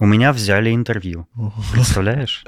[0.00, 1.28] У меня взяли интервью.
[1.72, 2.44] Представляешь?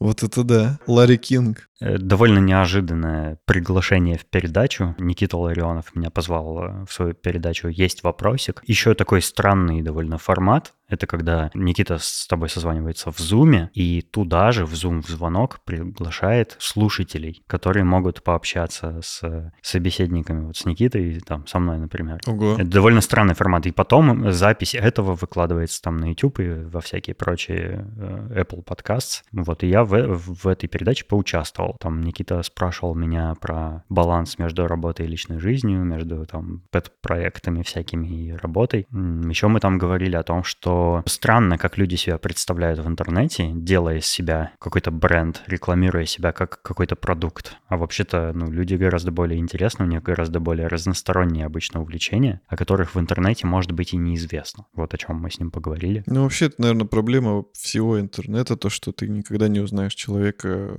[0.00, 0.78] Вот это да.
[0.88, 1.68] Ларри Кинг.
[1.80, 4.94] Э, довольно неожиданное приглашение в передачу.
[4.98, 8.62] Никита Ларионов меня позвал э, в свою передачу «Есть вопросик».
[8.66, 10.74] Еще такой странный довольно формат.
[10.88, 15.60] Это когда Никита с тобой созванивается в Зуме, и туда же в Zoom в звонок
[15.64, 22.20] приглашает слушателей, которые могут пообщаться с собеседниками, вот с Никитой, там, со мной, например.
[22.26, 22.54] Ого.
[22.54, 23.66] Это довольно странный формат.
[23.66, 29.22] И потом запись этого выкладывается там на YouTube и во всякие прочие э, Apple Podcasts.
[29.32, 31.76] Вот, и я в, в этой передаче поучаствовал.
[31.80, 38.08] Там Никита спрашивал меня про баланс между работой и личной жизнью, между там пэт-проектами всякими
[38.08, 38.86] и работой.
[38.90, 40.73] Еще мы там говорили о том, что
[41.06, 46.62] странно, как люди себя представляют в интернете, делая из себя какой-то бренд, рекламируя себя как
[46.62, 47.56] какой-то продукт.
[47.68, 52.56] А вообще-то, ну, люди гораздо более интересны, у них гораздо более разносторонние обычно увлечения, о
[52.56, 54.66] которых в интернете, может быть, и неизвестно.
[54.74, 56.02] Вот о чем мы с ним поговорили.
[56.06, 60.78] Ну, вообще, это, наверное, проблема всего интернета, то, что ты никогда не узнаешь человека...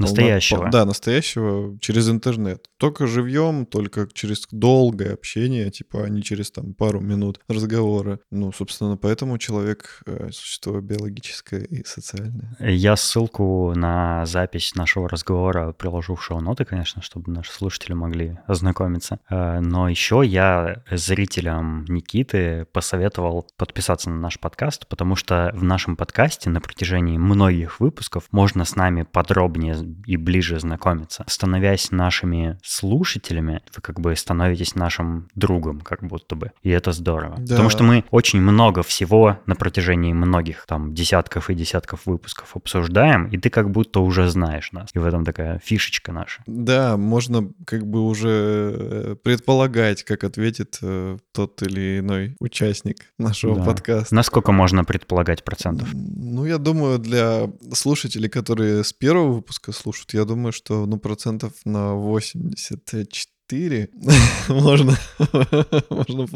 [0.00, 0.70] Настоящего.
[0.70, 2.70] Да, настоящего через интернет.
[2.78, 8.18] Только живьем, только через долгое общение, типа, а не через там пару минут разговора.
[8.30, 12.56] Ну, собственно, поэтому человек э,— существо биологическое и социальное.
[12.60, 19.18] Я ссылку на запись нашего разговора приложу в шоу-ноты, конечно, чтобы наши слушатели могли ознакомиться.
[19.28, 25.96] Э, но еще я зрителям Никиты посоветовал подписаться на наш подкаст, потому что в нашем
[25.96, 31.24] подкасте на протяжении многих выпусков можно с нами подробнее и ближе знакомиться.
[31.26, 36.52] Становясь нашими слушателями, вы как бы становитесь нашим другом, как будто бы.
[36.62, 37.36] И это здорово.
[37.38, 37.54] Да.
[37.54, 43.28] Потому что мы очень много всего на протяжении многих там десятков и десятков выпусков обсуждаем,
[43.28, 44.90] и ты как будто уже знаешь нас.
[44.94, 46.42] И в этом такая фишечка наша.
[46.46, 53.56] Да, можно как бы уже э, предполагать, как ответит э, тот или иной участник нашего
[53.56, 53.64] да.
[53.64, 54.12] подкаста.
[54.12, 55.88] Насколько можно предполагать процентов?
[55.92, 61.52] Ну, я думаю, для слушателей, которые с первого выпуска слушают, я думаю, что ну процентов
[61.64, 63.06] на 84
[63.50, 63.88] 4
[64.48, 64.96] можно,
[65.90, 66.26] можно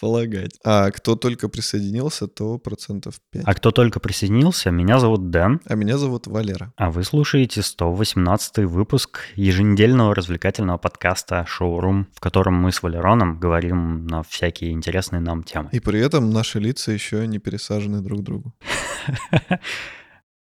[0.00, 0.58] полагать.
[0.64, 3.42] А кто только присоединился, то процентов 5.
[3.44, 5.60] А кто только присоединился, меня зовут Дэн.
[5.66, 6.72] А меня зовут Валера.
[6.76, 14.06] А вы слушаете 118 выпуск еженедельного развлекательного подкаста «Шоурум», в котором мы с Валероном говорим
[14.06, 15.70] на всякие интересные нам темы.
[15.72, 18.54] И при этом наши лица еще не пересажены друг к другу.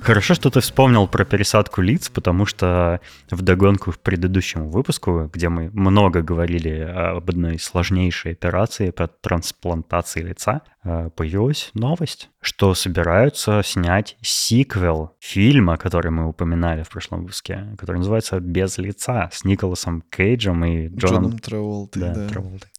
[0.07, 5.49] Хорошо, что ты вспомнил про пересадку лиц, потому что в догонку к предыдущему выпуску, где
[5.49, 13.63] мы много говорили об одной сложнейшей операции по трансплантации лица, э, появилась новость, что собираются
[13.65, 20.05] снять сиквел фильма, который мы упоминали в прошлом выпуске, который называется «Без лица» с Николасом
[20.09, 22.01] Кейджем и Джоном, Джоном Траволтой.
[22.01, 22.29] Да, да.
[22.29, 22.71] Траволтой.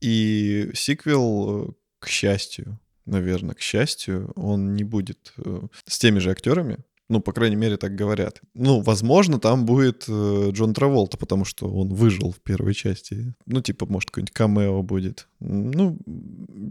[0.00, 6.30] И сиквел, э, к счастью, наверное, к счастью, он не будет э, с теми же
[6.30, 6.78] актерами.
[7.12, 8.40] Ну, по крайней мере, так говорят.
[8.54, 13.34] Ну, возможно, там будет э, Джон Траволта, потому что он выжил в первой части.
[13.44, 15.28] Ну, типа, может, какой-нибудь камео будет.
[15.38, 15.98] Ну,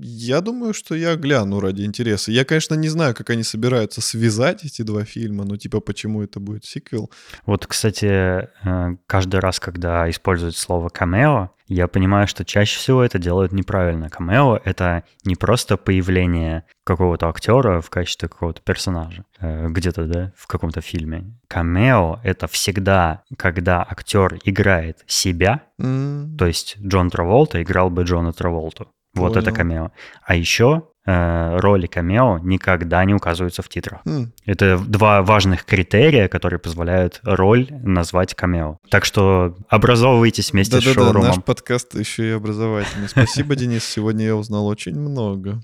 [0.02, 2.32] я думаю, что я гляну ради интереса.
[2.32, 6.40] Я, конечно, не знаю, как они собираются связать эти два фильма, но, типа, почему это
[6.40, 7.12] будет сиквел.
[7.46, 13.18] Вот, кстати, э, каждый раз, когда используют слово камео, я понимаю, что чаще всего это
[13.18, 14.10] делают неправильно.
[14.10, 20.48] Камео— это не просто появление какого-то актера в качестве какого-то персонажа э, где-то, да, в
[20.48, 21.40] каком-то фильме.
[21.48, 26.36] Камео— это всегда, когда актер играет себя, mm.
[26.38, 28.90] то есть Джон Траволта играл бы Джона Траволту.
[29.14, 29.42] Вот Понял.
[29.42, 29.92] это камео.
[30.24, 34.02] А еще роли камео никогда не указываются в титрах.
[34.06, 34.28] Mm.
[34.46, 38.78] Это два важных критерия, которые позволяют роль назвать камео.
[38.90, 41.22] Так что образовывайтесь вместе да, с да, шоурумом.
[41.22, 43.10] Да, наш подкаст еще и образовательный.
[43.10, 43.84] Спасибо, Денис.
[43.84, 45.62] Сегодня я узнал очень много.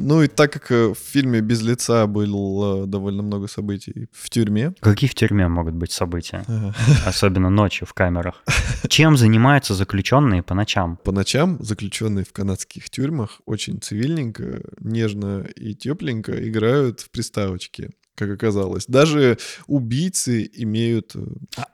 [0.00, 4.72] Ну и так как э, в фильме «Без лица» было довольно много событий в тюрьме.
[4.80, 6.44] Какие в тюрьме могут быть события?
[7.06, 8.44] Особенно ночью в камерах.
[8.88, 10.98] Чем занимаются заключенные по ночам?
[11.02, 18.30] По ночам заключенные в канадских тюрьмах очень цивильненько, нежно и тепленько играют в приставочки как
[18.30, 18.84] оказалось.
[18.86, 21.20] Даже убийцы имеют э,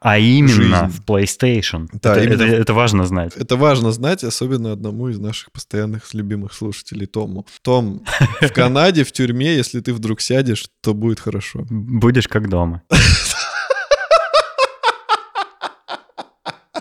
[0.00, 1.00] А именно жизнь.
[1.00, 1.88] в PlayStation.
[2.02, 3.32] Да, это, это, это важно знать.
[3.36, 7.46] Это важно знать, особенно одному из наших постоянных любимых слушателей Тому.
[7.62, 8.04] Том,
[8.40, 11.64] в Канаде, в тюрьме, если ты вдруг сядешь, то будет хорошо.
[11.70, 12.82] Будешь как дома.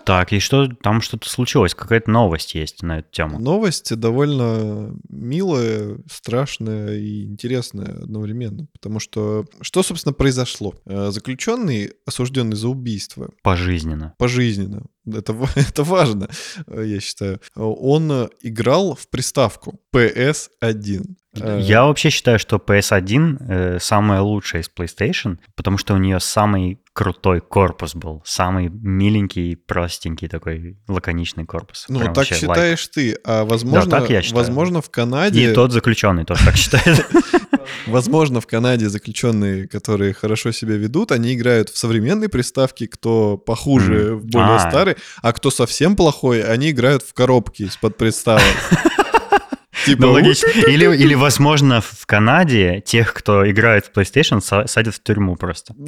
[0.05, 1.73] Так, и что там что-то случилось?
[1.73, 3.39] Какая-то новость есть на эту тему?
[3.39, 8.67] Новость довольно милая, страшная и интересная одновременно.
[8.73, 10.75] Потому что что, собственно, произошло?
[10.85, 13.31] Э, заключенный, осужденный за убийство.
[13.41, 14.13] Пожизненно.
[14.17, 14.83] Пожизненно.
[15.05, 16.29] Это, это важно,
[16.67, 17.39] э, я считаю.
[17.55, 21.03] Он играл в приставку PS1.
[21.35, 26.19] Э, я вообще считаю, что PS1 э, самая лучшая из PlayStation, потому что у нее
[26.19, 31.85] самый крутой корпус был, самый миленький, простенький такой лаконичный корпус.
[31.89, 33.15] Ну, Прям так считаешь лайк.
[33.15, 34.45] ты, а возможно, да, так я считаю.
[34.45, 35.51] возможно в Канаде...
[35.51, 37.05] И тот заключенный тоже так считает.
[37.87, 44.15] Возможно, в Канаде заключенные, которые хорошо себя ведут, они играют в современные приставки, кто похуже,
[44.15, 44.59] в более а.
[44.93, 48.43] Старый, а кто совсем плохой, они играют в коробки из-под приставок.
[49.85, 50.47] Типа, ну, логично.
[50.47, 55.75] Или, или, возможно, в Канаде тех, кто играет в PlayStation, садят в тюрьму просто.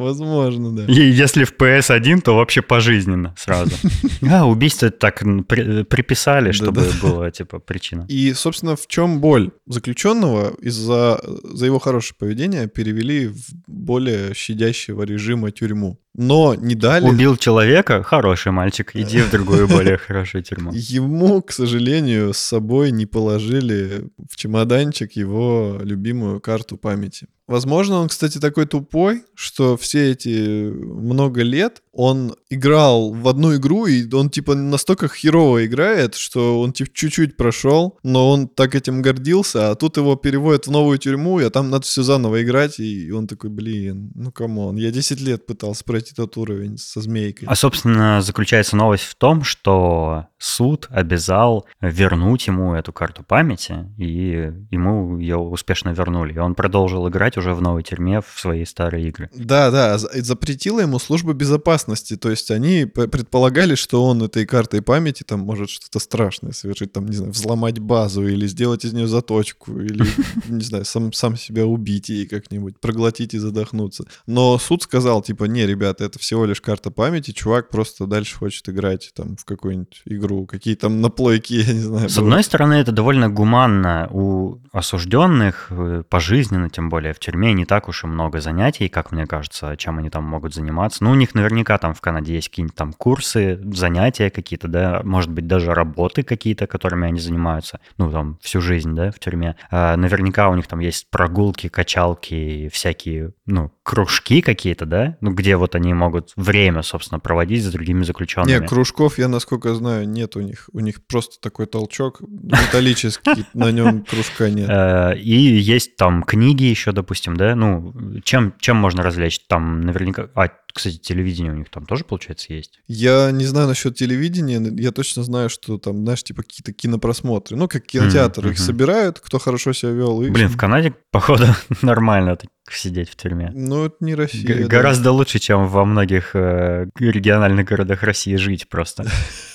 [0.00, 0.86] Возможно, да.
[0.86, 3.72] И если в PS1, то вообще пожизненно сразу.
[4.30, 8.06] А, убийство так при, приписали, чтобы была, типа, причина.
[8.08, 15.02] И, собственно, в чем боль заключенного из-за за его хорошее поведение перевели в более щадящего
[15.02, 15.98] режима тюрьму.
[16.14, 17.08] Но не дали...
[17.08, 18.02] Убил человека?
[18.02, 20.72] Хороший мальчик, иди в другую более хорошую тюрьму.
[20.74, 27.28] Ему, к сожалению, с собой не положили в чемоданчик его любимую карту памяти.
[27.46, 33.86] Возможно, он, кстати, такой тупой, что все эти много лет он играл в одну игру,
[33.86, 39.02] и он, типа, настолько херово играет, что он, типа, чуть-чуть прошел, но он так этим
[39.02, 43.10] гордился, а тут его переводят в новую тюрьму, и там надо все заново играть, и
[43.10, 47.48] он такой, блин, ну come on, я 10 лет пытался пройти тот уровень со змейкой.
[47.48, 54.52] А, собственно, заключается новость в том, что суд обязал вернуть ему эту карту памяти, и
[54.70, 56.32] ему ее успешно вернули.
[56.32, 59.30] И он продолжил играть уже в новой тюрьме в свои старые игры.
[59.34, 62.16] Да, да, запретила ему служба безопасности.
[62.16, 67.06] То есть они предполагали, что он этой картой памяти там может что-то страшное совершить, там,
[67.06, 70.04] не знаю, взломать базу или сделать из нее заточку, или,
[70.48, 74.06] не знаю, сам, сам себя убить и как-нибудь, проглотить и задохнуться.
[74.26, 78.66] Но суд сказал, типа, не, ребята, это всего лишь карта памяти, чувак просто дальше хочет
[78.70, 82.08] играть там в какую-нибудь игру игру, какие там наплойки, я не знаю.
[82.08, 82.26] С было.
[82.26, 84.08] одной стороны, это довольно гуманно.
[84.10, 89.12] У осужденных, э, пожизненно, тем более в тюрьме, не так уж и много занятий, как
[89.12, 91.04] мне кажется, чем они там могут заниматься.
[91.04, 95.30] Ну, у них наверняка там в Канаде есть какие-нибудь там курсы, занятия какие-то, да, может
[95.30, 99.56] быть, даже работы какие-то, которыми они занимаются, ну, там, всю жизнь, да, в тюрьме.
[99.70, 105.56] А, наверняка у них там есть прогулки, качалки, всякие, ну, кружки какие-то, да, ну, где
[105.56, 108.60] вот они могут время, собственно, проводить с другими заключенными.
[108.60, 110.68] Не, кружков, я, насколько знаю, не нет у них.
[110.72, 114.68] У них просто такой толчок металлический, на нем кружка нет.
[114.70, 117.54] Э, и есть там книги еще, допустим, да?
[117.54, 117.92] Ну,
[118.22, 119.40] чем, чем можно развлечь?
[119.48, 120.28] Там наверняка...
[120.34, 122.80] А, кстати, телевидение у них там тоже, получается, есть?
[122.86, 127.56] Я не знаю насчет телевидения, я точно знаю, что там, знаешь, типа какие-то кинопросмотры.
[127.56, 128.50] Ну, как кинотеатр, mm-hmm.
[128.52, 130.20] их собирают, кто хорошо себя вел.
[130.20, 131.46] Блин, в Канаде, походу,
[131.82, 132.36] нормально
[132.74, 133.50] сидеть в тюрьме.
[133.54, 134.46] Ну, это не Россия.
[134.46, 134.66] Г- да.
[134.66, 139.06] Гораздо лучше, чем во многих э, региональных городах России жить просто.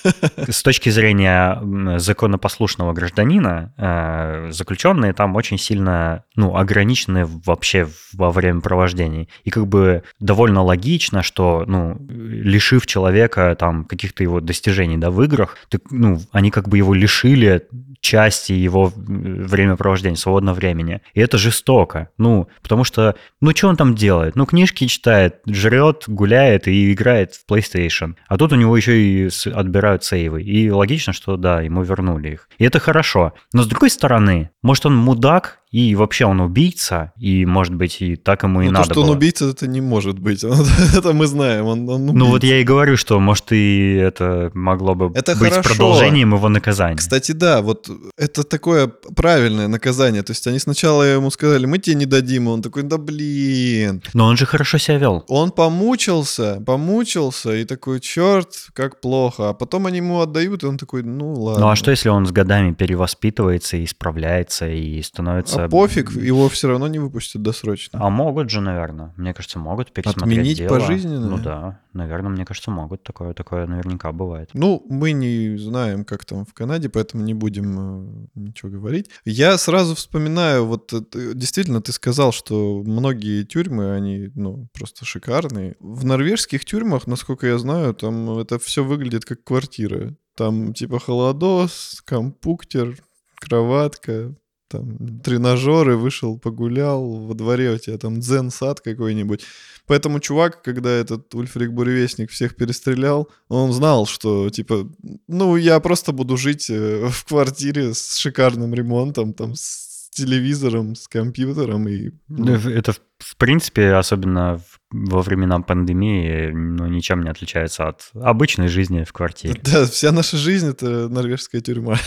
[0.48, 1.60] С точки зрения
[1.98, 9.28] законопослушного гражданина, э, заключенные там очень сильно ну, ограничены вообще во время провождений.
[9.44, 15.22] И как бы довольно логично, что, ну, лишив человека там каких-то его достижений, да, в
[15.22, 17.66] играх, ты, ну, они как бы его лишили
[18.00, 21.00] части его времяпровождения, свободного времени.
[21.14, 22.10] И это жестоко.
[22.18, 23.05] Ну, потому что,
[23.40, 24.36] ну, что он там делает?
[24.36, 28.14] Ну, книжки читает, жрет, гуляет и играет в PlayStation.
[28.28, 30.42] А тут у него еще и отбирают сейвы.
[30.42, 32.48] И логично, что да, ему вернули их.
[32.58, 33.34] И это хорошо.
[33.52, 38.14] Но с другой стороны, может, он мудак и вообще он убийца, и, может быть, и
[38.16, 39.10] так ему и Но надо то, что было.
[39.10, 40.44] он убийца, это не может быть.
[40.96, 41.66] это мы знаем.
[41.66, 45.50] Он, он ну вот я и говорю, что, может, и это могло бы это быть
[45.50, 45.70] хорошо.
[45.70, 46.96] продолжением его наказания.
[46.96, 50.22] Кстати, да, вот это такое правильное наказание.
[50.22, 54.02] То есть они сначала ему сказали, мы тебе не дадим, и он такой, да блин.
[54.14, 55.24] Но он же хорошо себя вел.
[55.28, 59.48] Он помучился, помучился, и такой, черт, как плохо.
[59.48, 61.66] А потом они ему отдают, и он такой, ну ладно.
[61.66, 66.48] Ну а что, если он с годами перевоспитывается и исправляется, и становится а пофиг, его
[66.48, 67.98] все равно не выпустят досрочно.
[68.02, 69.12] А могут же, наверное.
[69.16, 70.68] Мне кажется, могут пересмотреть Отменить дело.
[70.68, 71.28] пожизненно?
[71.28, 73.02] Ну да, наверное, мне кажется, могут.
[73.02, 74.50] Такое, такое наверняка бывает.
[74.54, 79.10] Ну, мы не знаем, как там в Канаде, поэтому не будем э, ничего говорить.
[79.24, 80.92] Я сразу вспоминаю, вот
[81.34, 85.76] действительно ты сказал, что многие тюрьмы, они, ну, просто шикарные.
[85.80, 90.14] В норвежских тюрьмах, насколько я знаю, там это все выглядит как квартира.
[90.36, 92.98] Там типа холодос, компуктер,
[93.36, 94.34] кроватка,
[94.68, 99.44] там тренажеры, вышел, погулял, во дворе у тебя там дзен-сад какой-нибудь.
[99.86, 104.88] Поэтому чувак, когда этот Ульфрик Буревестник всех перестрелял, он знал, что, типа,
[105.28, 111.06] ну, я просто буду жить э, в квартире с шикарным ремонтом, там, с телевизором, с
[111.06, 112.10] компьютером и...
[112.28, 119.04] Ну, это, в принципе, особенно во времена пандемии, ну, ничем не отличается от обычной жизни
[119.04, 119.60] в квартире.
[119.62, 121.98] Да, вся наша жизнь— это норвежская тюрьма.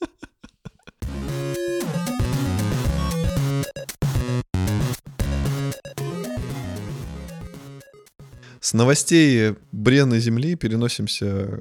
[8.70, 11.58] С новостей бренной Земли переносимся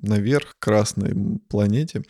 [0.00, 2.04] наверх, к Красной планете,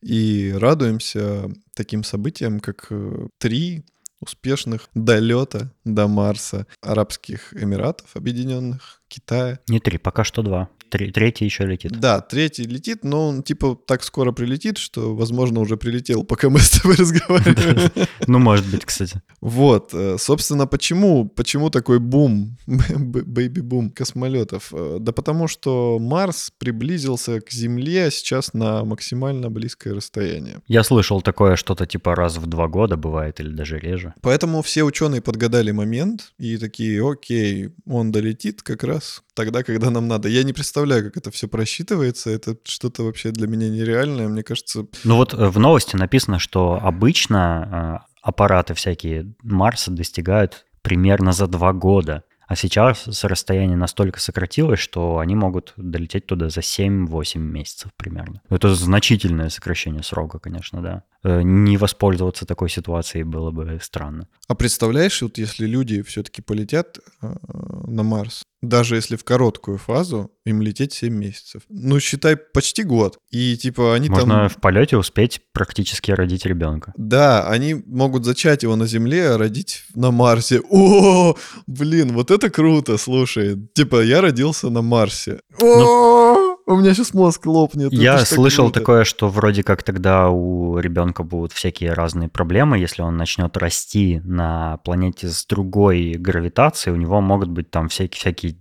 [0.00, 3.84] и радуемся таким событиям, как э, три
[4.18, 9.58] успешных долета до Марса Арабских Эмиратов Объединенных, Китая.
[9.68, 10.70] Не три, пока что два.
[10.90, 11.92] Три, третий еще летит.
[11.92, 16.58] Да, третий летит, но он типа так скоро прилетит, что, возможно, уже прилетел, пока мы
[16.60, 17.90] с тобой разговариваем.
[18.26, 19.22] Ну, может быть, кстати.
[19.40, 24.72] Вот, э, собственно, почему, почему такой бум, бэйби-бум космолетов?
[24.72, 30.60] Э, да потому что Марс приблизился к Земле сейчас на максимально близкое расстояние.
[30.66, 34.14] Я слышал такое что-то типа раз в два года бывает или даже реже.
[34.22, 40.06] Поэтому все ученые подгадали момент и такие, окей, он долетит как раз тогда, когда нам
[40.06, 40.28] надо.
[40.28, 42.28] Я не представляю, как это все просчитывается.
[42.28, 44.28] Это что-то вообще для меня нереальное.
[44.28, 44.86] Мне кажется...
[45.04, 51.46] Ну вот э, в новости написано, что обычно э, аппараты всякие Марса достигают примерно за
[51.46, 52.22] два года.
[52.48, 58.42] А сейчас с расстояния настолько сократилось, что они могут долететь туда за 7-8 месяцев примерно.
[58.50, 61.04] Это значительное сокращение срока, конечно, да.
[61.24, 64.28] Э, не воспользоваться такой ситуацией было бы странно.
[64.48, 70.62] А представляешь, вот если люди все-таки полетят на Марс, даже если в короткую фазу, им
[70.62, 71.62] лететь 7 месяцев.
[71.68, 73.18] Ну, считай, почти год.
[73.30, 74.28] И типа они Можно там...
[74.28, 76.92] Можно в полете успеть практически родить ребенка.
[76.96, 80.60] Да, они могут зачать его на Земле, а родить на Марсе.
[80.70, 81.34] О,
[81.66, 83.56] блин, вот это круто, слушай.
[83.74, 85.40] Типа, я родился на Марсе.
[85.60, 86.29] Ну,
[86.70, 87.92] у меня сейчас мозг лопнет.
[87.92, 88.80] Я слышал круто.
[88.80, 94.20] такое, что вроде как тогда у ребенка будут всякие разные проблемы, если он начнет расти
[94.24, 98.56] на планете с другой гравитацией, у него могут быть там всякие, всякие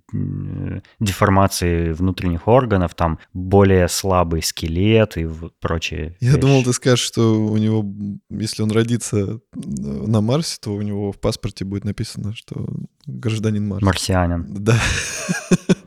[1.00, 5.28] деформации внутренних органов, там более слабый скелет и
[5.60, 6.18] прочее.
[6.20, 6.42] Я вещи.
[6.42, 7.86] думал, ты скажешь, что у него,
[8.30, 12.68] если он родится на Марсе, то у него в паспорте будет написано, что
[13.06, 13.86] гражданин Марса.
[13.86, 14.46] Марсианин.
[14.50, 14.80] Да.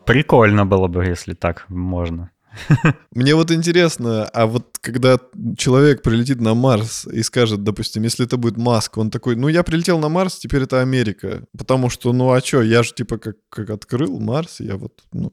[0.05, 2.31] Прикольно было бы, если так можно.
[3.15, 5.19] Мне вот интересно, а вот когда
[5.57, 9.63] человек прилетит на Марс и скажет, допустим, если это будет Маск, он такой, ну я
[9.63, 11.45] прилетел на Марс, теперь это Америка.
[11.57, 15.33] Потому что, ну а что, я же типа как, как открыл Марс, я вот, ну,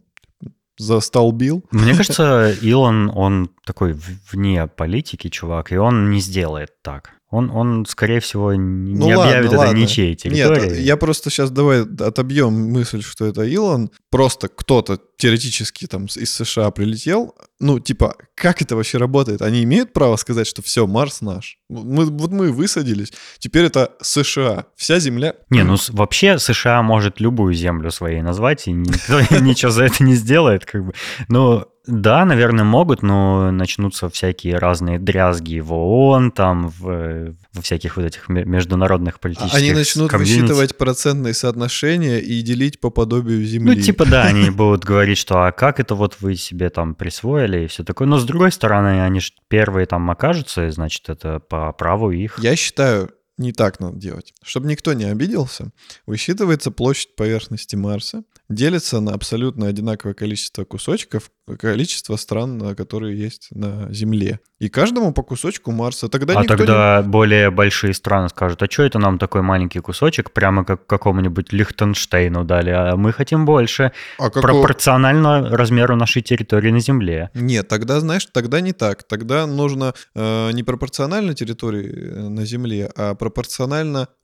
[0.77, 1.63] застолбил.
[1.71, 3.95] Мне кажется, Илон, он такой
[4.31, 7.11] вне политики чувак, и он не сделает так.
[7.31, 9.77] Он, он, скорее всего, не ну, объявит ладно, это ладно.
[9.77, 10.69] ничьей территорией.
[10.69, 13.91] Нет, я просто сейчас давай отобьем мысль, что это Илон.
[14.09, 17.35] Просто кто-то теоретически там из США прилетел.
[17.59, 19.43] Ну, типа, как это вообще работает?
[19.43, 21.59] Они имеют право сказать, что все, Марс наш.
[21.69, 25.35] Мы, вот мы высадились, теперь это США, вся Земля.
[25.51, 30.15] Не, ну вообще США может любую землю своей назвать, и никто ничего за это не
[30.15, 30.93] сделает, как бы.
[31.27, 37.97] Но да, наверное, могут, но начнутся всякие разные дрязги в ООН, там, в, во всяких
[37.97, 40.41] вот этих международных политических Они начнут комьюнити.
[40.41, 43.75] высчитывать процентные соотношения и делить по подобию Земли.
[43.75, 47.65] Ну, типа, да, они будут говорить, что а как это вот вы себе там присвоили
[47.65, 48.07] и все такое.
[48.07, 52.37] Но, с другой стороны, они же первые там окажутся, и, значит, это по праву их.
[52.39, 54.33] Я считаю, не так надо делать.
[54.43, 55.71] Чтобы никто не обиделся,
[56.05, 63.91] высчитывается площадь поверхности Марса, делится на абсолютно одинаковое количество кусочков, количество стран, которые есть на
[63.91, 64.39] Земле.
[64.59, 66.09] И каждому по кусочку Марса.
[66.09, 67.09] Тогда а тогда не...
[67.09, 72.43] более большие страны скажут, а что это нам такой маленький кусочек, прямо как какому-нибудь Лихтенштейну
[72.43, 74.41] дали, а мы хотим больше, а какого...
[74.41, 77.29] пропорционально размеру нашей территории на Земле.
[77.33, 79.03] Нет, тогда, знаешь, тогда не так.
[79.03, 83.28] Тогда нужно э, не пропорционально территории э, на Земле, а пропорционально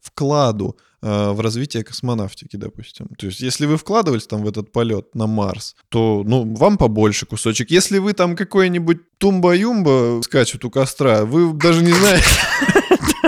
[0.01, 3.07] вкладу э, в развитие космонавтики, допустим.
[3.17, 7.25] То есть, если вы вкладывались там в этот полет на Марс, то, ну, вам побольше
[7.25, 7.71] кусочек.
[7.71, 12.25] Если вы там какой-нибудь тумба-юмба скачут у костра, вы даже не знаете...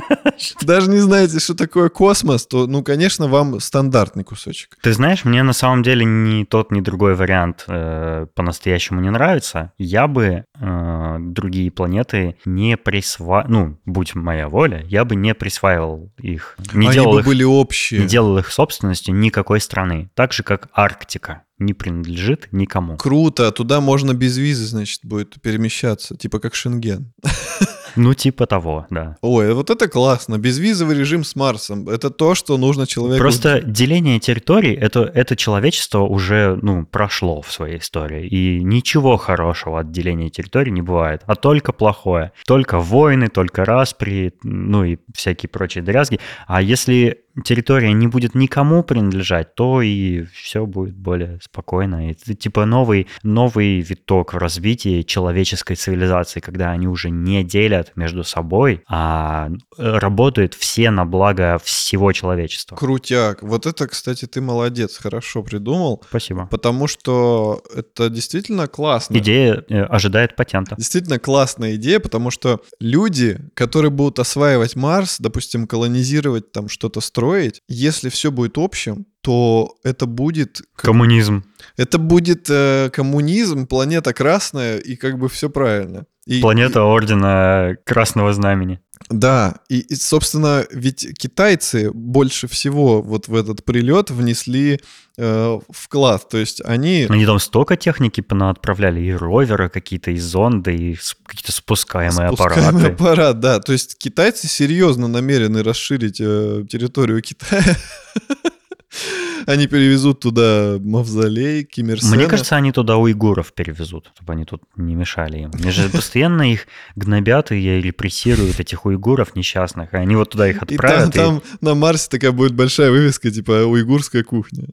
[0.61, 4.77] даже не знаете, что такое космос, то, ну, конечно, вам стандартный кусочек.
[4.81, 9.71] Ты знаешь, мне на самом деле ни тот, ни другой вариант э, по-настоящему не нравится.
[9.77, 16.11] Я бы э, другие планеты не присваивал, ну, будь моя воля, я бы не присваивал
[16.17, 16.57] их.
[16.73, 18.01] Не Они делал бы их, были общие.
[18.01, 20.09] Не делал их собственностью никакой страны.
[20.15, 22.97] Так же, как Арктика не принадлежит никому.
[22.97, 27.11] Круто, туда можно без визы, значит, будет перемещаться, типа как Шенген.
[27.97, 29.17] Ну, типа того, да.
[29.21, 30.37] Ой, вот это классно.
[30.37, 31.89] Безвизовый режим с Марсом.
[31.89, 33.19] Это то, что нужно человеку.
[33.19, 38.27] Просто деление территорий, это, это человечество уже, ну, прошло в своей истории.
[38.27, 42.31] И ничего хорошего от деления территорий не бывает, а только плохое.
[42.45, 46.19] Только войны, только распри, ну и всякие прочие дрязги.
[46.47, 52.11] А если территория не будет никому принадлежать, то и все будет более спокойно.
[52.11, 58.23] Это типа новый, новый виток в развитии человеческой цивилизации, когда они уже не делят между
[58.23, 62.75] собой, а работают все на благо всего человечества.
[62.75, 63.43] Крутяк.
[63.43, 66.03] Вот это, кстати, ты молодец, хорошо придумал.
[66.09, 66.47] Спасибо.
[66.47, 69.17] Потому что это действительно классно.
[69.17, 70.75] Идея э, ожидает патента.
[70.77, 77.26] Действительно классная идея, потому что люди, которые будут осваивать Марс, допустим, колонизировать там что-то строить,
[77.27, 80.61] строить, если все будет общим, то это будет...
[80.75, 81.43] Коммунизм.
[81.75, 86.05] Это будет э, коммунизм, планета красная, и как бы все правильно.
[86.25, 86.83] И, планета и...
[86.83, 88.79] Ордена Красного Знамени.
[89.09, 94.79] Да, и, и, собственно, ведь китайцы больше всего вот в этот прилет внесли
[95.17, 96.27] э, вклад.
[96.29, 97.07] То есть они...
[97.09, 102.93] Они там столько техники отправляли, и роверы какие-то, и зонды, и какие-то спускаемые, спускаемый аппараты.
[102.93, 103.59] аппарат, да.
[103.59, 107.63] То есть китайцы серьезно намерены расширить э, территорию Китая.
[109.45, 114.63] Они перевезут туда мавзолей Ким Ир Мне кажется, они туда уйгуров перевезут, чтобы они тут
[114.75, 115.51] не мешали им.
[115.53, 120.63] Они же постоянно их гнобят и репрессируют, этих уйгуров несчастных, и они вот туда их
[120.63, 121.09] отправят.
[121.09, 121.41] И там, и...
[121.41, 124.67] там на Марсе такая будет большая вывеска, типа «Уйгурская кухня».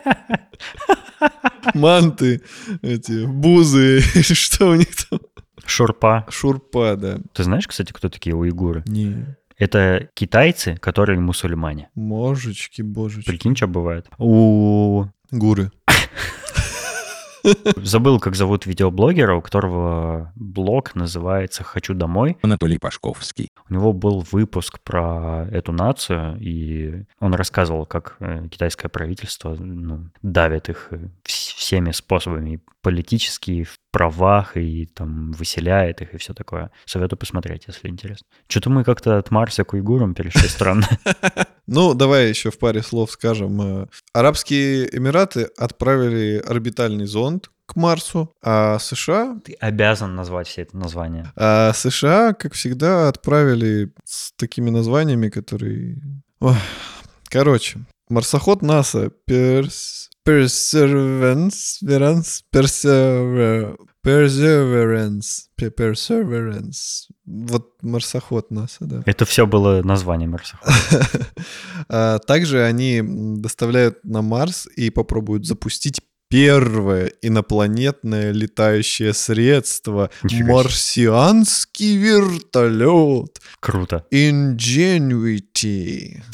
[1.74, 2.42] Манты,
[2.82, 5.20] эти, бузы, что у них там?
[5.64, 6.26] Шурпа.
[6.30, 7.18] Шурпа, да.
[7.32, 8.82] Ты знаешь, кстати, кто такие уйгуры?
[8.86, 9.36] Не.
[9.58, 11.88] Это китайцы, которые мусульмане.
[11.94, 13.30] Можечки, божечки.
[13.30, 14.06] Прикинь, что бывает.
[14.18, 15.06] У...
[15.30, 15.70] Гуры.
[17.76, 22.36] Забыл, как зовут видеоблогера, у которого блог называется «Хочу домой».
[22.42, 23.48] Анатолий Пашковский.
[23.68, 30.10] У него был выпуск про эту нацию, и он рассказывал, как э, китайское правительство ну,
[30.22, 36.70] давит их э, всеми способами, политически, в правах, и там выселяет их, и все такое.
[36.84, 38.26] Советую посмотреть, если интересно.
[38.48, 40.86] Что-то мы как-то от Марса к уйгурам перешли странно.
[41.66, 43.82] Ну, давай еще в паре слов скажем.
[43.82, 49.38] Э, Арабские Эмираты отправили орбитальный зонд к Марсу, а США...
[49.44, 51.32] Ты обязан назвать все это название.
[51.34, 55.98] А США, как всегда, отправили с такими названиями, которые...
[56.40, 56.54] Ой.
[57.28, 60.10] Короче, марсоход НАСА Перс...
[60.26, 61.78] Perseverance,
[62.52, 63.76] Perseverance,
[64.06, 67.08] Perseverance, Perseverance.
[67.24, 69.02] Вот марсоход НАСА, да.
[69.04, 70.72] Это все было название марсохода.
[72.28, 83.40] Также они доставляют на Марс и попробуют запустить первое инопланетное летающее средство марсианский вертолет.
[83.58, 84.04] Круто.
[84.12, 85.42] Ingenuity.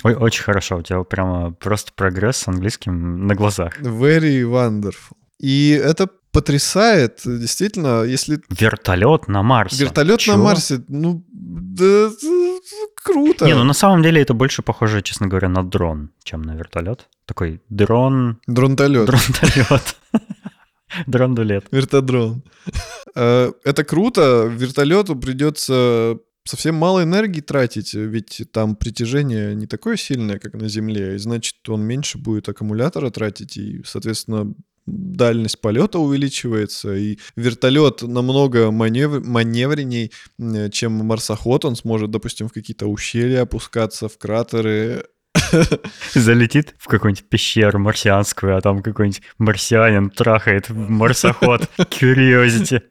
[0.03, 3.81] Ой, очень хорошо, у тебя прямо просто прогресс с английским на глазах.
[3.81, 5.17] Very wonderful.
[5.39, 8.41] И это потрясает, действительно, если...
[8.49, 9.85] Вертолет на Марсе.
[9.85, 10.37] Вертолет Чего?
[10.37, 12.11] на Марсе, ну, да,
[12.95, 13.45] круто.
[13.45, 17.09] Не, ну на самом деле это больше похоже, честно говоря, на дрон, чем на вертолет.
[17.27, 18.41] Такой дрон...
[18.47, 19.07] Дронтолет.
[19.07, 19.97] Дронтолет.
[21.07, 21.67] Дрондулет.
[21.71, 22.43] Вертодрон.
[23.15, 24.47] Э, это круто.
[24.51, 31.15] Вертолету придется совсем мало энергии тратить, ведь там притяжение не такое сильное, как на Земле,
[31.15, 34.53] и значит, он меньше будет аккумулятора тратить, и, соответственно,
[34.87, 40.13] дальность полета увеличивается, и вертолет намного маневр, маневренней,
[40.71, 41.65] чем марсоход.
[41.65, 45.05] Он сможет, допустим, в какие-то ущелья опускаться, в кратеры.
[46.15, 51.69] Залетит в какую-нибудь пещеру марсианскую, а там какой-нибудь марсианин трахает марсоход.
[51.79, 52.83] Curiosity.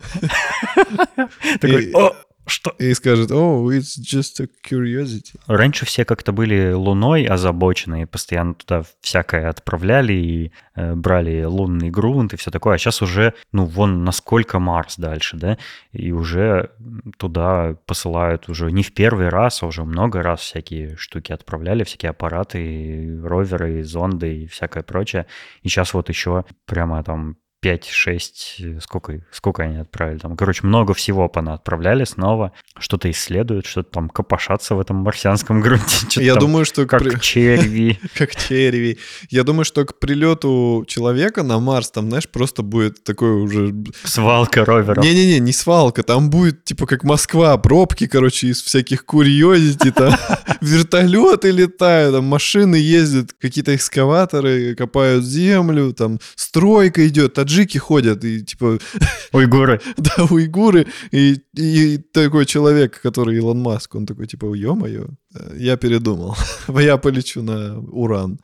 [1.60, 2.72] Такой, о, что?
[2.80, 5.40] И скажет, oh, it's just a curiosity.
[5.48, 11.90] Раньше все как-то были Луной озабочены, и постоянно туда всякое отправляли и э, брали лунный
[11.90, 12.76] грунт и все такое.
[12.76, 15.58] А сейчас уже, ну, вон насколько Марс дальше, да,
[15.92, 16.72] и уже
[17.18, 22.10] туда посылают уже не в первый раз, а уже много раз всякие штуки отправляли, всякие
[22.10, 25.26] аппараты, роверы, зонды и всякое прочее.
[25.62, 30.36] И сейчас вот еще прямо там 5-6, сколько, сколько они отправили там.
[30.36, 32.54] Короче, много всего пона отправляли снова.
[32.80, 36.08] Что-то исследуют, что-то там копошатся в этом марсианском грунте.
[36.24, 36.86] Я думаю, что...
[36.86, 37.20] Как при...
[37.20, 38.00] черви.
[38.18, 38.98] как черви.
[39.30, 43.74] Я думаю, что к прилету человека на Марс там, знаешь, просто будет такой уже...
[44.04, 45.04] Свалка роверов.
[45.04, 46.02] Не-не-не, не свалка.
[46.02, 50.16] Там будет, типа, как Москва, пробки, короче, из всяких курьезити, там
[50.62, 58.44] вертолеты летают, там машины ездят, какие-то экскаваторы копают землю, там стройка идет, таджики ходят, и
[58.44, 58.80] типа...
[59.34, 59.82] Уйгуры.
[59.98, 65.08] да, уйгуры, и, и такой человек, который Илон Маск, он такой, типа, ё-моё,
[65.58, 66.36] я передумал,
[66.80, 68.40] я полечу на Уран.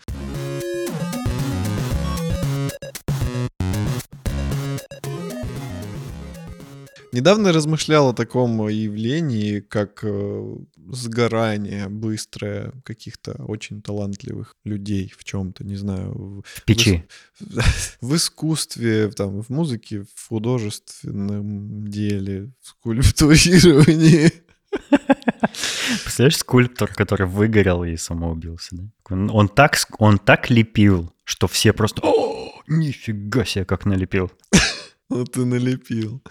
[7.14, 10.56] Недавно размышлял о таком явлении, как э,
[10.92, 16.44] сгорание быстрое каких-то очень талантливых людей в чем-то, не знаю.
[16.46, 17.06] В печи.
[17.40, 17.62] В,
[18.02, 24.32] в искусстве, там, в музыке, в художественном деле, в скульптурировании.
[26.04, 28.84] Представляешь, скульптор, который выгорел и самоубился, да?
[29.10, 32.02] Он, он, так, он так лепил, что все просто...
[32.04, 34.32] О, нифига себе, как налепил.
[35.10, 36.22] Ну ты налепил.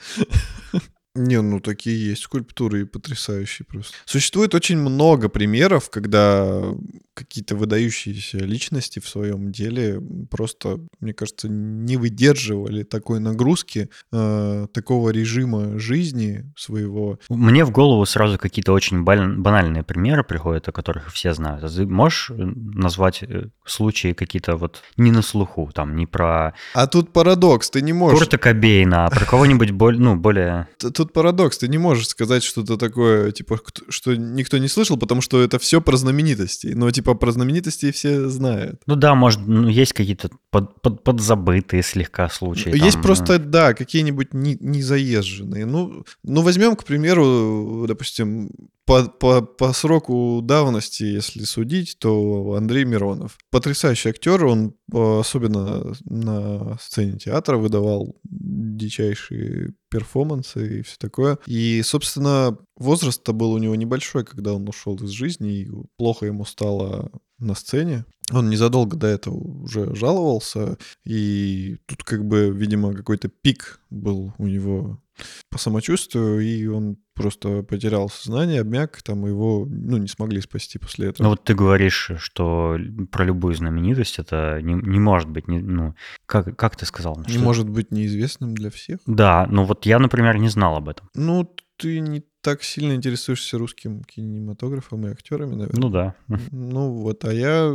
[1.17, 3.95] Не, ну такие есть скульптуры и потрясающие просто.
[4.05, 6.63] Существует очень много примеров, когда
[7.17, 10.01] какие-то выдающиеся личности в своем деле
[10.31, 17.19] просто, мне кажется, не выдерживали такой нагрузки, э, такого режима жизни своего.
[17.31, 21.65] Мне в голову сразу какие-то очень банальные примеры приходят, о которых все знают.
[21.65, 26.53] А можешь э, назвать э, случаи какие-то вот не на слуху, там, не про...
[26.75, 28.19] А тут парадокс, ты не можешь...
[28.19, 30.69] Курта Кобейна, а про кого-нибудь более, ну, более...
[30.79, 35.41] Тут парадокс, ты не можешь сказать что-то такое, типа, что никто не слышал, потому что
[35.41, 36.69] это все про знаменитости.
[36.69, 38.81] Но, типа, про знаменитости все знают.
[38.87, 42.77] Ну да, может, ну, есть какие-то под, под, подзабытые слегка случаи.
[42.77, 43.45] Есть там, просто, ну...
[43.51, 45.67] да, какие-нибудь не, не заезженные.
[45.67, 48.51] Ну, ну, возьмем, к примеру, допустим,
[48.87, 53.37] по, по, по сроку давности, если судить, то Андрей Миронов.
[53.51, 61.39] Потрясающий актер, он э, особенно на сцене театра выдавал дичайшие перформансы и все такое.
[61.47, 66.45] И, собственно, возраст-то был у него небольшой, когда он ушел из жизни, и плохо ему
[66.45, 68.05] стало на сцене.
[68.33, 74.47] Он незадолго до этого уже жаловался, и тут как бы, видимо, какой-то пик был у
[74.47, 75.01] него
[75.51, 81.09] по самочувствию, и он просто потерял сознание, обмяк, там его, ну, не смогли спасти после
[81.09, 81.25] этого.
[81.25, 82.77] Ну вот ты говоришь, что
[83.11, 85.95] про любую знаменитость это не, не может быть, не, ну,
[86.27, 87.23] как, как ты сказал?
[87.27, 87.43] Не что...
[87.43, 88.99] может быть неизвестным для всех?
[89.07, 91.09] Да, ну вот я, например, не знал об этом.
[91.15, 95.81] Ну, ты не так сильно интересуешься русским кинематографом и актерами, наверное.
[95.81, 96.15] Ну да.
[96.51, 97.73] Ну вот, а я...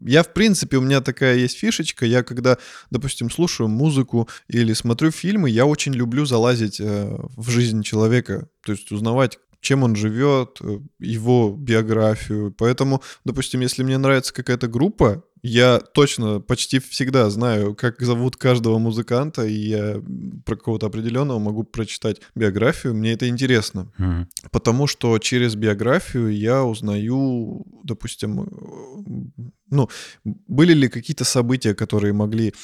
[0.00, 2.04] Я, в принципе, у меня такая есть фишечка.
[2.04, 2.58] Я, когда,
[2.90, 8.48] допустим, слушаю музыку или смотрю фильмы, я очень люблю залазить э, в жизнь человека.
[8.64, 12.52] То есть узнавать, чем он живет, э, его биографию.
[12.58, 18.78] Поэтому, допустим, если мне нравится какая-то группа, я точно почти всегда знаю, как зовут каждого
[18.78, 20.02] музыканта, и я
[20.46, 22.94] про какого-то определенного могу прочитать биографию.
[22.94, 23.92] Мне это интересно.
[23.98, 24.26] Mm-hmm.
[24.50, 28.48] Потому что через биографию я узнаю, допустим,
[29.68, 29.90] ну,
[30.24, 32.54] были ли какие-то события, которые могли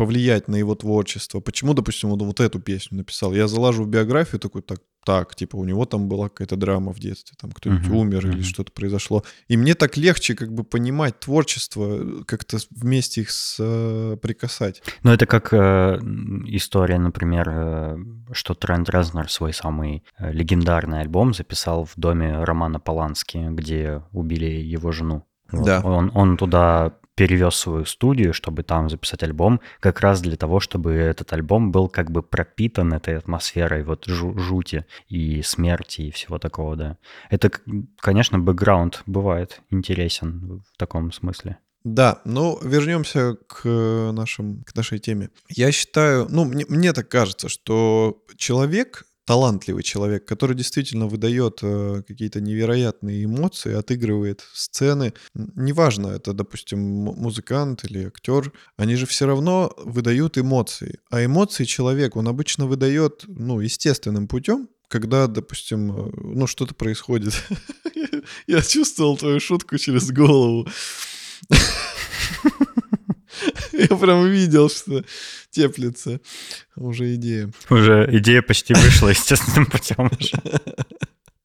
[0.00, 1.40] повлиять на его творчество?
[1.40, 3.34] Почему, допустим, он вот эту песню написал?
[3.34, 6.98] Я залажу в биографию, такой, так, так, типа, у него там была какая-то драма в
[6.98, 8.32] детстве, там кто-нибудь uh-huh, умер uh-huh.
[8.32, 9.24] или что-то произошло.
[9.48, 14.82] И мне так легче как бы понимать творчество, как-то вместе их соприкасать.
[15.02, 15.98] Ну, это как э,
[16.46, 17.96] история, например, э,
[18.32, 24.46] что Трент Резнер свой самый э, легендарный альбом записал в доме Романа Полански, где убили
[24.46, 25.26] его жену.
[25.52, 25.66] Вот.
[25.66, 25.80] Да.
[25.84, 30.94] Он, он туда перевез свою студию, чтобы там записать альбом, как раз для того, чтобы
[30.94, 36.38] этот альбом был как бы пропитан этой атмосферой вот жу- жути и смерти и всего
[36.38, 36.96] такого, да.
[37.28, 37.50] Это,
[37.98, 41.58] конечно, бэкграунд бывает интересен в таком смысле.
[41.84, 43.68] Да, ну вернемся к
[44.12, 45.28] нашим, к нашей теме.
[45.50, 52.02] Я считаю, ну мне, мне так кажется, что человек талантливый человек, который действительно выдает э,
[52.08, 55.12] какие-то невероятные эмоции, отыгрывает сцены.
[55.34, 60.98] Неважно, это, допустим, музыкант или актер, они же все равно выдают эмоции.
[61.10, 67.34] А эмоции человек, он обычно выдает, ну, естественным путем, когда, допустим, э, ну, что-то происходит.
[68.48, 70.66] Я чувствовал твою шутку через голову.
[73.90, 75.04] Я прям видел, что
[75.50, 76.20] теплится
[76.76, 77.50] уже идея.
[77.70, 80.10] Уже идея почти вышла естественным путем.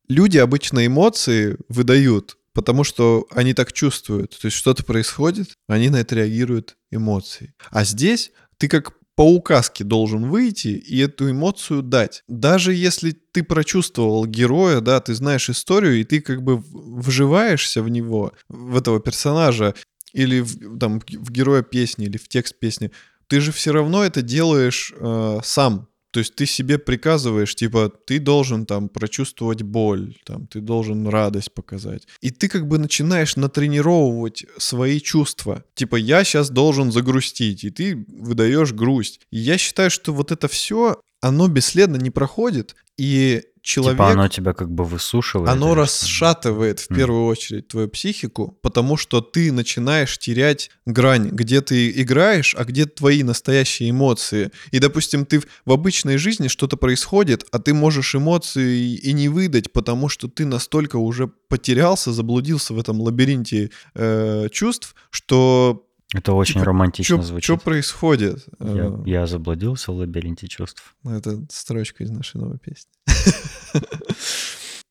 [0.09, 4.37] Люди обычно эмоции выдают, потому что они так чувствуют.
[4.39, 7.53] То есть что-то происходит, они на это реагируют эмоцией.
[7.71, 12.23] А здесь ты как по указке должен выйти и эту эмоцию дать.
[12.27, 17.87] Даже если ты прочувствовал героя, да, ты знаешь историю, и ты как бы вживаешься в
[17.87, 19.73] него, в этого персонажа,
[20.15, 22.91] или в, там, в героя песни, или в текст песни,
[23.27, 25.87] ты же все равно это делаешь э, сам.
[26.11, 31.53] То есть ты себе приказываешь, типа, ты должен там прочувствовать боль, там, ты должен радость
[31.53, 32.07] показать.
[32.21, 35.65] И ты как бы начинаешь натренировывать свои чувства.
[35.73, 39.19] Типа, я сейчас должен загрустить, и ты выдаешь грусть.
[39.29, 43.97] И я считаю, что вот это все, оно бесследно не проходит, и человек...
[43.97, 45.49] Типа оно тебя как бы высушивает?
[45.49, 51.89] Оно расшатывает в первую очередь твою психику, потому что ты начинаешь терять грань, где ты
[51.89, 54.51] играешь, а где твои настоящие эмоции.
[54.71, 59.73] И, допустим, ты в обычной жизни что-то происходит, а ты можешь эмоции и не выдать,
[59.73, 66.55] потому что ты настолько уже потерялся, заблудился в этом лабиринте э, чувств, что это очень
[66.55, 67.43] типа, романтично чё, звучит.
[67.45, 68.45] Что происходит?
[68.59, 70.95] Я, э, я заблудился в лабиринте чувств.
[71.03, 72.91] Это строчка из нашей новой песни.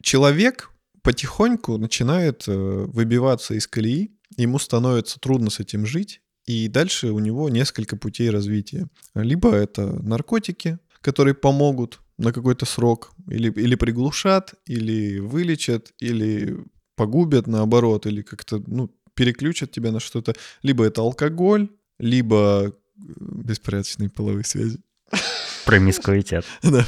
[0.02, 0.70] Человек
[1.02, 7.18] потихоньку начинает э, выбиваться из колеи, ему становится трудно с этим жить, и дальше у
[7.20, 8.88] него несколько путей развития.
[9.14, 16.58] Либо это наркотики, которые помогут на какой-то срок, или, или приглушат, или вылечат, или
[16.96, 20.34] погубят наоборот, или как-то, ну, переключат тебя на что-то.
[20.62, 24.78] Либо это алкоголь, либо э, беспорядочные половые связи.
[25.64, 26.44] Промискуитет.
[26.62, 26.84] Да.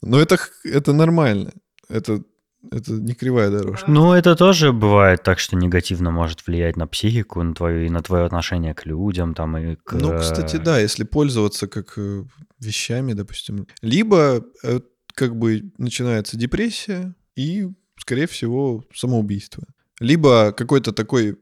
[0.00, 1.52] Но это, это нормально.
[1.88, 2.22] Это,
[2.70, 3.90] это не кривая дорожка.
[3.90, 8.00] Ну, это тоже бывает так, что негативно может влиять на психику, на твое, и на
[8.00, 9.34] твое отношение к людям.
[9.34, 9.94] Там, и к...
[9.94, 12.24] Ну, кстати, да, если пользоваться как э,
[12.60, 13.66] вещами, допустим.
[13.82, 14.80] Либо э,
[15.14, 19.64] как бы начинается депрессия и, скорее всего, самоубийство
[20.00, 21.36] либо какой-то такой э,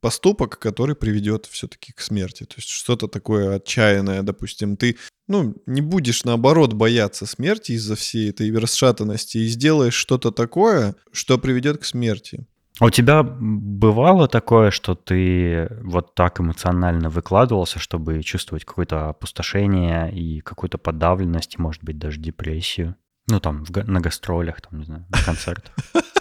[0.00, 2.44] поступок, который приведет все-таки к смерти.
[2.44, 4.96] То есть что-то такое отчаянное, допустим, ты
[5.28, 11.38] ну, не будешь, наоборот, бояться смерти из-за всей этой расшатанности и сделаешь что-то такое, что
[11.38, 12.46] приведет к смерти.
[12.80, 20.12] А у тебя бывало такое, что ты вот так эмоционально выкладывался, чтобы чувствовать какое-то опустошение
[20.12, 22.96] и какую-то подавленность, и, может быть, даже депрессию?
[23.28, 25.72] Ну, там, в, на гастролях, там, не знаю, на концертах.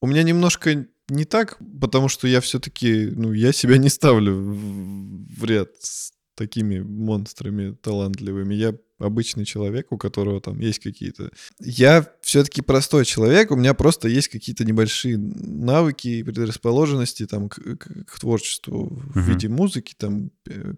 [0.00, 5.44] У меня немножко не так, потому что я все-таки, ну, я себя не ставлю в
[5.44, 8.54] ряд с такими монстрами талантливыми.
[8.54, 11.30] Я обычный человек, у которого там есть какие-то...
[11.60, 17.56] Я все-таки простой человек, у меня просто есть какие-то небольшие навыки и предрасположенности там к,
[17.56, 19.20] к, к творчеству uh-huh.
[19.20, 20.30] в виде музыки, там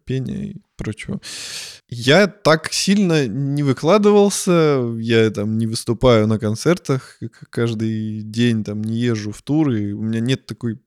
[0.05, 1.21] пения и прочего.
[1.89, 7.19] Я так сильно не выкладывался, я там не выступаю на концертах
[7.51, 10.79] каждый день, там не езжу в туры, у меня нет такой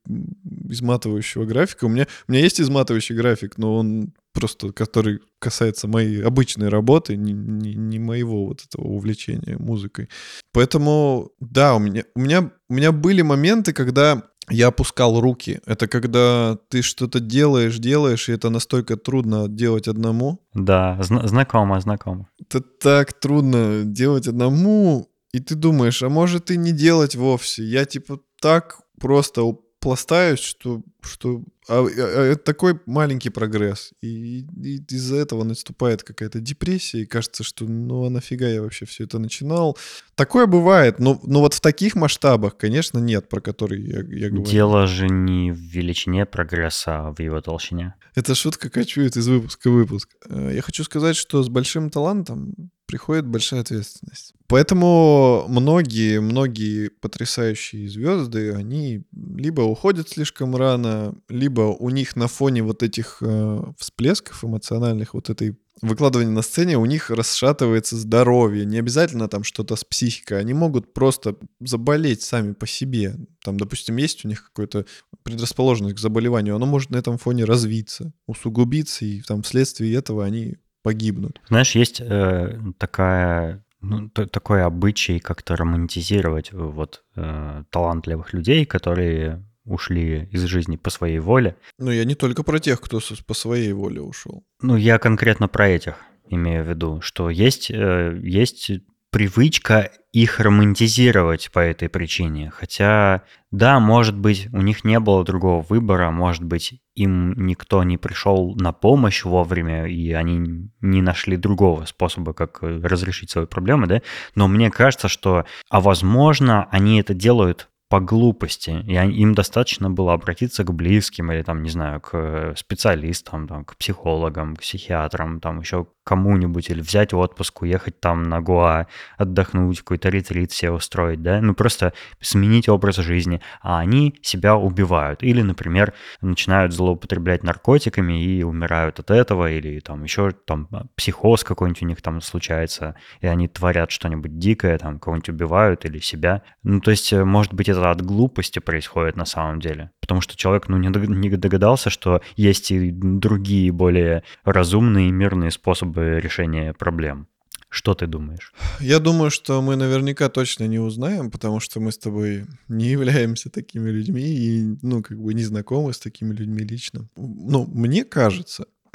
[0.70, 1.86] изматывающего графика.
[1.86, 7.16] У меня, у меня есть изматывающий график, но он просто, который касается моей обычной работы,
[7.16, 10.10] не, не, не моего вот этого увлечения музыкой.
[10.52, 15.60] Поэтому, да, у меня, у меня, у меня были моменты, когда я опускал руки.
[15.66, 20.40] Это когда ты что-то делаешь, делаешь, и это настолько трудно делать одному.
[20.54, 22.28] Да, зна- знакомо, знакомо.
[22.42, 27.64] Это так трудно делать одному, и ты думаешь, а может и не делать вовсе.
[27.64, 29.44] Я типа так просто
[29.84, 33.92] пластаюсь, что, что а, а, а, это такой маленький прогресс.
[34.02, 38.86] И, и из-за этого наступает какая-то депрессия, и кажется, что ну а нафига я вообще
[38.86, 39.78] все это начинал.
[40.16, 44.46] Такое бывает, но, но вот в таких масштабах, конечно, нет, про которые я, я говорю.
[44.46, 47.96] Дело же не в величине прогресса, а в его толщине.
[48.16, 50.16] Это шутка кочует из выпуска в выпуск.
[50.30, 54.36] Э, я хочу сказать, что с большим талантом приходит большая ответственность.
[54.46, 62.62] Поэтому многие, многие потрясающие звезды, они либо уходят слишком рано, либо у них на фоне
[62.62, 68.64] вот этих э, всплесков эмоциональных, вот этой выкладывания на сцене, у них расшатывается здоровье.
[68.64, 70.40] Не обязательно там что-то с психикой.
[70.40, 73.16] Они могут просто заболеть сами по себе.
[73.44, 74.86] Там, допустим, есть у них какое-то
[75.24, 80.58] предрасположенность к заболеванию, оно может на этом фоне развиться, усугубиться, и там вследствие этого они
[80.84, 81.42] погибнут.
[81.48, 89.46] Знаешь, есть э, такая ну, такой обычай как-то романтизировать э, вот э, талантливых людей, которые
[89.66, 91.56] ушли из жизни по своей воле.
[91.78, 94.46] Ну, я не только про тех, кто по своей воле ушел.
[94.62, 95.96] Ну, я конкретно про этих
[96.30, 98.72] имею в виду, что есть, э, есть
[99.14, 102.52] привычка их романтизировать по этой причине.
[102.52, 103.22] Хотя,
[103.52, 108.56] да, может быть, у них не было другого выбора, может быть, им никто не пришел
[108.56, 114.02] на помощь вовремя, и они не нашли другого способа, как разрешить свои проблемы, да,
[114.34, 120.14] но мне кажется, что, а возможно, они это делают по глупости, и им достаточно было
[120.14, 125.60] обратиться к близким или там, не знаю, к специалистам, там, к психологам, к психиатрам, там
[125.60, 128.88] еще кому-нибудь или взять отпуск, уехать там на Гоа,
[129.18, 135.24] отдохнуть, какой-то ретрит себе устроить, да, ну просто сменить образ жизни, а они себя убивают.
[135.24, 141.84] Или, например, начинают злоупотреблять наркотиками и умирают от этого, или там еще там психоз какой-нибудь
[141.84, 146.42] у них там случается, и они творят что-нибудь дикое, там кого-нибудь убивают или себя.
[146.64, 149.92] Ну, то есть, может быть, это от глупости происходит на самом деле.
[150.02, 155.93] Потому что человек, ну, не догадался, что есть и другие более разумные и мирные способы
[156.02, 157.28] решения проблем.
[157.74, 158.54] Что ты думаешь?
[158.80, 163.50] Я думаю, что мы наверняка точно не узнаем, потому что мы с тобой не являемся
[163.50, 167.10] такими людьми и, ну, как бы не знакомы с такими людьми лично.
[167.16, 168.68] Ну, мне кажется,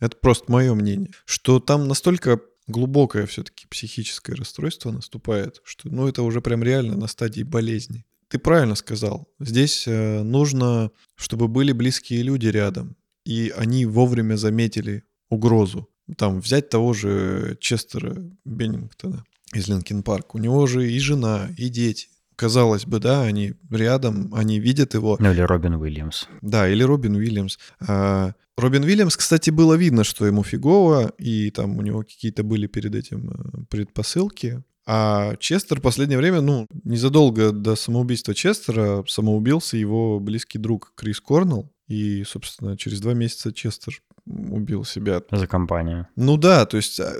[0.00, 6.22] это просто мое мнение, что там настолько глубокое все-таки психическое расстройство наступает, что, ну, это
[6.22, 8.04] уже прям реально на стадии болезни.
[8.28, 9.26] Ты правильно сказал.
[9.40, 15.88] Здесь э, нужно, чтобы были близкие люди рядом, и они вовремя заметили угрозу.
[16.16, 20.34] Там взять того же Честера Беннингтона из Linkin Park.
[20.34, 22.08] У него же и жена, и дети.
[22.36, 25.16] Казалось бы, да, они рядом, они видят его.
[25.18, 26.26] Ну или Робин Уильямс.
[26.40, 27.58] Да, или Робин Уильямс.
[27.80, 32.68] А, Робин Уильямс, кстати, было видно, что ему фигово, и там у него какие-то были
[32.68, 34.62] перед этим э, предпосылки.
[34.86, 41.20] А Честер в последнее время, ну, незадолго до самоубийства Честера самоубился его близкий друг Крис
[41.20, 41.70] Корнелл.
[41.88, 45.22] И, собственно, через два месяца Честер убил себя.
[45.30, 46.06] За компанию.
[46.16, 47.12] Ну да, то есть а,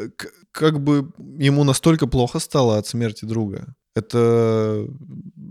[0.52, 3.74] как бы ему настолько плохо стало от смерти друга.
[3.94, 4.86] Это,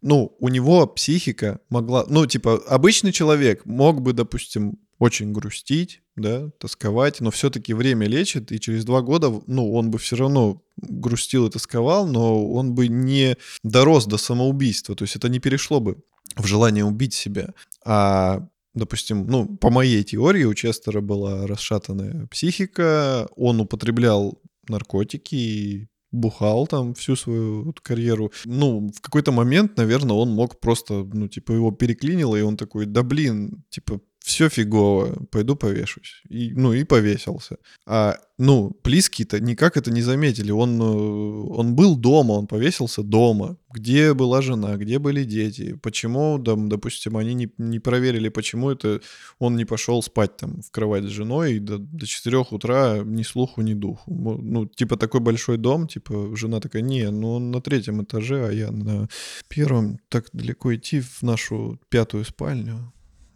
[0.01, 6.49] ну, у него психика могла, ну, типа, обычный человек мог бы, допустим, очень грустить, да,
[6.60, 11.47] тосковать, но все-таки время лечит, и через два года, ну, он бы все равно грустил
[11.47, 15.97] и тосковал, но он бы не дорос до самоубийства, то есть это не перешло бы
[16.36, 17.53] в желание убить себя.
[17.86, 25.87] А допустим, ну, по моей теории у Честера была расшатанная психика, он употреблял наркотики и
[26.11, 28.31] бухал там всю свою вот карьеру.
[28.45, 32.85] Ну, в какой-то момент, наверное, он мог просто, ну, типа, его переклинило, и он такой,
[32.85, 36.21] да блин, типа, все фигово, пойду повешусь.
[36.27, 37.57] И, ну, и повесился.
[37.85, 40.51] А, ну, близкие-то никак это не заметили.
[40.51, 43.55] Он, э, он был дома, он повесился дома.
[43.73, 45.79] Где была жена, где были дети?
[45.81, 48.99] Почему, там, допустим, они не, не проверили, почему это
[49.39, 53.23] он не пошел спать там в кровать с женой и до, до 4 утра ни
[53.23, 54.13] слуху, ни духу.
[54.43, 58.51] Ну, типа такой большой дом, типа жена такая, не, ну он на третьем этаже, а
[58.51, 59.07] я на
[59.47, 59.99] первом.
[60.09, 62.91] Так далеко идти в нашу пятую спальню.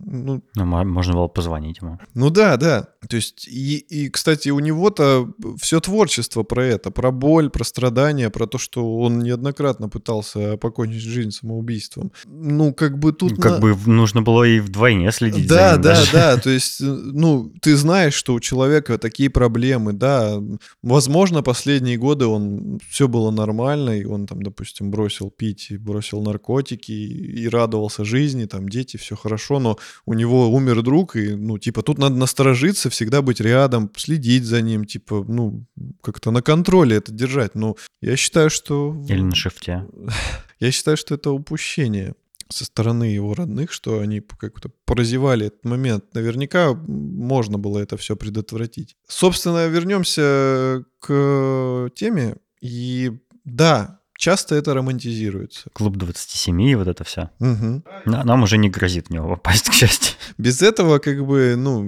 [0.05, 1.99] Ну, ну, можно было позвонить ему.
[2.13, 2.87] Ну да, да.
[3.07, 8.29] То есть, и, и кстати, у него-то все творчество про это, про боль, про страдания,
[8.29, 12.11] про то, что он неоднократно пытался покончить жизнь самоубийством.
[12.25, 13.41] Ну, как бы тут...
[13.41, 13.59] Как на...
[13.59, 16.11] бы нужно было и вдвойне следить да, за ним Да, даже.
[16.11, 16.41] да, да.
[16.41, 20.39] То есть, ну, ты знаешь, что у человека такие проблемы, да.
[20.81, 26.21] Возможно, последние годы он все было нормально, и он там, допустим, бросил пить, и бросил
[26.21, 31.57] наркотики, и радовался жизни, там, дети, все хорошо, но у него умер друг, и, ну,
[31.57, 35.65] типа, тут надо насторожиться, всегда быть рядом, следить за ним, типа, ну,
[36.01, 37.55] как-то на контроле это держать.
[37.55, 38.95] Но я считаю, что...
[39.07, 39.85] Или на шифте.
[40.59, 42.13] Я считаю, что это упущение
[42.51, 46.13] со стороны его родных, что они как-то прозевали этот момент.
[46.13, 48.95] Наверняка можно было это все предотвратить.
[49.07, 52.35] Собственно, вернемся к теме.
[52.61, 53.11] И
[53.43, 55.69] да, часто это романтизируется.
[55.73, 57.31] Клуб 27 и вот это все.
[57.39, 57.83] Угу.
[58.05, 60.15] Нам уже не грозит в него попасть, к счастью.
[60.37, 61.83] Без этого как бы, ну,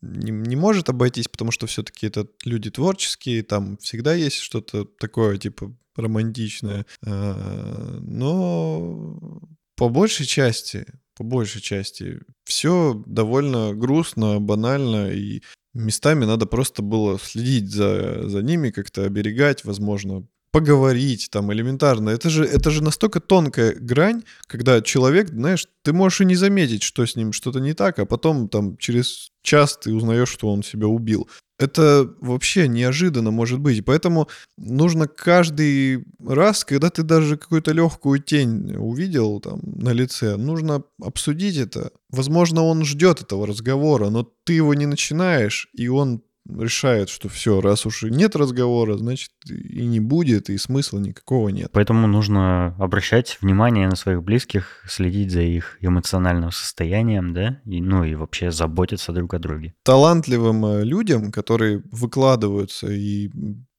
[0.00, 5.36] не, не может обойтись, потому что все-таки это люди творческие, там всегда есть что-то такое,
[5.36, 6.86] типа, романтичное.
[7.06, 9.40] А, но
[9.76, 10.86] по большей части,
[11.16, 15.42] по большей части, все довольно грустно, банально, и
[15.74, 22.10] местами надо просто было следить за, за ними, как-то оберегать, возможно, поговорить там элементарно.
[22.10, 26.84] Это же, это же настолько тонкая грань, когда человек, знаешь, ты можешь и не заметить,
[26.84, 30.62] что с ним что-то не так, а потом там через час ты узнаешь, что он
[30.62, 31.28] себя убил.
[31.58, 33.84] Это вообще неожиданно может быть.
[33.84, 40.84] Поэтому нужно каждый раз, когда ты даже какую-то легкую тень увидел там на лице, нужно
[41.02, 41.90] обсудить это.
[42.10, 47.60] Возможно, он ждет этого разговора, но ты его не начинаешь, и он решает, что все,
[47.60, 51.70] раз уж и нет разговора, значит и не будет, и смысла никакого нет.
[51.72, 58.04] Поэтому нужно обращать внимание на своих близких, следить за их эмоциональным состоянием, да, и, ну
[58.04, 59.74] и вообще заботиться друг о друге.
[59.82, 63.30] Талантливым э, людям, которые выкладываются и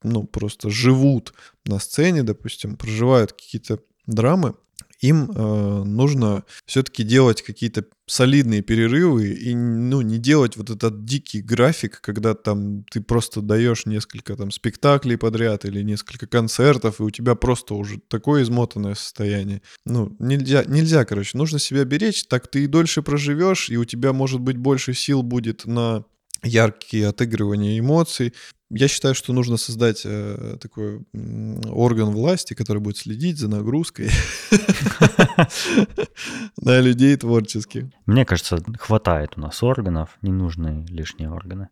[0.03, 1.33] ну, просто живут
[1.65, 4.53] на сцене, допустим, проживают какие-то драмы,
[5.01, 11.41] им э, нужно все-таки делать какие-то солидные перерывы и ну, не делать вот этот дикий
[11.41, 17.09] график, когда там ты просто даешь несколько там спектаклей подряд или несколько концертов, и у
[17.09, 19.61] тебя просто уже такое измотанное состояние.
[19.85, 24.13] Ну, нельзя, нельзя, короче, нужно себя беречь, так ты и дольше проживешь, и у тебя,
[24.13, 26.05] может быть, больше сил будет на
[26.43, 28.33] яркие отыгрывания эмоций.
[28.77, 30.99] Я считаю, что нужно создать э, такой
[31.71, 34.09] орган власти, который будет следить за нагрузкой
[36.57, 37.85] на людей творческих.
[38.05, 41.69] Мне кажется, хватает у нас органов, не нужны лишние органы.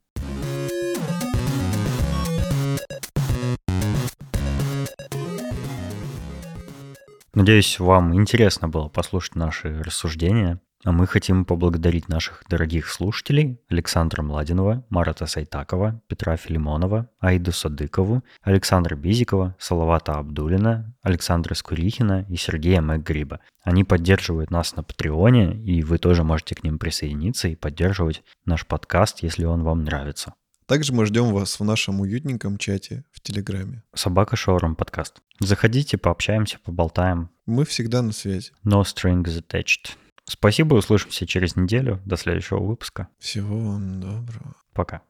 [7.34, 10.62] Надеюсь, вам интересно было послушать наши рассуждения.
[10.86, 18.22] А мы хотим поблагодарить наших дорогих слушателей Александра Младинова, Марата Сайтакова, Петра Филимонова, Аиду Садыкову,
[18.42, 23.40] Александра Бизикова, Салавата Абдулина, Александра Скурихина и Сергея Мэггриба.
[23.64, 28.66] Они поддерживают нас на Патреоне, и вы тоже можете к ним присоединиться и поддерживать наш
[28.66, 30.34] подкаст, если он вам нравится.
[30.66, 33.84] Также мы ждем вас в нашем уютненьком чате в Телеграме.
[33.94, 35.22] Собака Шоурум подкаст.
[35.40, 37.30] Заходите, пообщаемся, поболтаем.
[37.46, 38.52] Мы всегда на связи.
[38.66, 39.98] No strings attached.
[40.26, 42.02] Спасибо, услышимся через неделю.
[42.06, 43.08] До следующего выпуска.
[43.20, 44.56] Всего вам доброго.
[44.74, 45.02] Пока.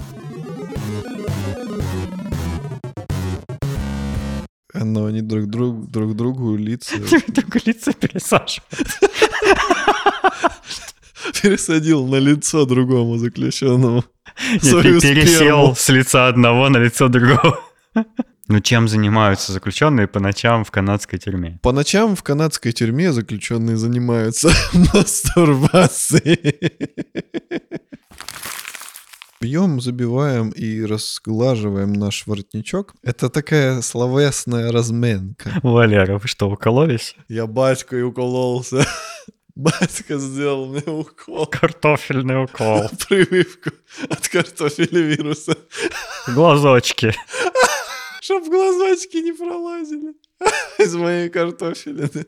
[4.73, 6.95] Но они друг, друг, друг другу лица...
[7.27, 8.73] Друг лица пересаживают.
[11.41, 14.03] Пересадил на лицо другому заключенному.
[14.51, 17.59] Нет, пересел с лица одного на лицо другого.
[18.49, 21.59] Ну, чем занимаются заключенные по ночам в канадской тюрьме?
[21.61, 24.49] По ночам в канадской тюрьме заключенные занимаются
[24.93, 26.73] мастурбацией.
[29.39, 32.95] Бьем, забиваем и разглаживаем наш воротничок.
[33.01, 35.59] Это такая словесная разменка.
[35.63, 37.15] Валера, вы что, укололись?
[37.27, 38.85] Я батькой укололся.
[39.55, 41.45] Батька сделал мне укол.
[41.45, 42.89] Картофельный укол.
[43.07, 43.71] Прививку
[44.09, 45.55] от картофеля вируса.
[46.27, 47.13] Глазочки.
[48.23, 50.15] Чтоб глазочки не пролазили
[50.79, 52.25] из моей картофелины.